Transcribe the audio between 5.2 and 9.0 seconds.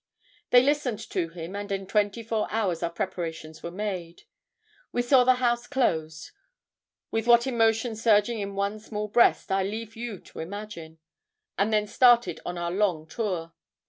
the house closed with what emotions surging in one